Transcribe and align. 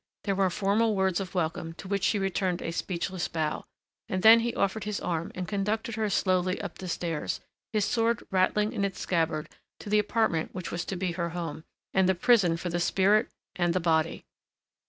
There 0.23 0.33
were 0.33 0.49
formal 0.49 0.95
words 0.95 1.19
of 1.19 1.35
welcome 1.35 1.73
to 1.73 1.87
which 1.87 2.03
she 2.03 2.17
returned 2.17 2.63
a 2.63 2.71
speechless 2.71 3.27
bow, 3.27 3.65
and 4.09 4.23
then 4.23 4.39
he 4.39 4.51
offered 4.55 4.83
his 4.85 4.99
arm 4.99 5.31
and 5.35 5.47
conducted 5.47 5.93
her 5.93 6.09
slowly 6.09 6.59
up 6.59 6.79
the 6.79 6.87
stairs, 6.87 7.39
his 7.71 7.85
sword 7.85 8.23
rattling 8.31 8.73
in 8.73 8.83
its 8.83 8.99
scabbard, 8.99 9.47
to 9.79 9.91
the 9.91 9.99
apartment 9.99 10.55
which 10.55 10.71
was 10.71 10.85
to 10.85 10.95
be 10.95 11.11
her 11.11 11.29
home, 11.37 11.65
and 11.93 12.09
the 12.09 12.15
prison 12.15 12.57
for 12.57 12.69
the 12.69 12.79
spirit 12.79 13.29
and 13.55 13.75
the 13.75 13.79
body. 13.79 14.25